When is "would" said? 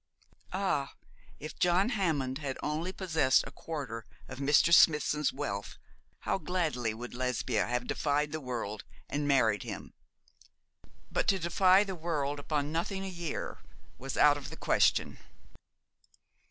6.91-7.13